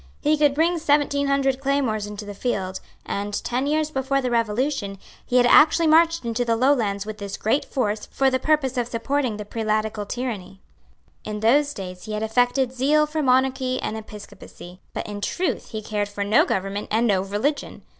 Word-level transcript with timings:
He 0.19 0.35
could 0.35 0.55
bring 0.55 0.79
seventeen 0.79 1.27
hundred 1.27 1.59
claymores 1.61 2.07
into 2.07 2.25
the 2.25 2.33
field; 2.33 2.79
and, 3.05 3.31
ten 3.43 3.67
years 3.67 3.91
before 3.91 4.19
the 4.19 4.31
Revolution, 4.31 4.97
he 5.23 5.37
had 5.37 5.45
actually 5.45 5.85
marched 5.85 6.25
into 6.25 6.43
the 6.43 6.55
Lowlands 6.55 7.05
with 7.05 7.19
this 7.19 7.37
great 7.37 7.65
force 7.65 8.07
for 8.07 8.31
the 8.31 8.39
purpose 8.39 8.77
of 8.77 8.87
supporting 8.87 9.37
the 9.37 9.45
prelatical 9.45 10.07
tyranny. 10.07 10.59
In 11.23 11.41
those 11.41 11.71
days 11.75 12.05
he 12.05 12.13
had 12.13 12.23
affected 12.23 12.73
zeal 12.73 13.05
for 13.05 13.21
monarchy 13.21 13.79
and 13.79 13.95
episcopacy; 13.95 14.79
but 14.91 15.05
in 15.05 15.21
truth 15.21 15.69
he 15.69 15.83
cared 15.83 16.09
for 16.09 16.23
no 16.23 16.45
government 16.45 16.87
and 16.89 17.05
no 17.05 17.21
religion. 17.21 17.83